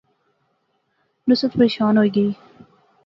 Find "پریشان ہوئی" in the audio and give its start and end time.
1.57-2.09